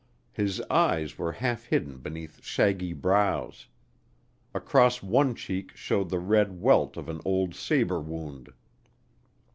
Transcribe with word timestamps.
His 0.31 0.59
eyes 0.61 1.19
were 1.19 1.33
half 1.33 1.65
hidden 1.65 1.99
beneath 1.99 2.43
shaggy 2.43 2.91
brows. 2.91 3.67
Across 4.51 5.03
one 5.03 5.35
cheek 5.35 5.75
showed 5.77 6.09
the 6.09 6.17
red 6.17 6.59
welt 6.59 6.97
of 6.97 7.07
an 7.07 7.21
old 7.23 7.53
sabre 7.53 7.99
wound. 8.01 8.51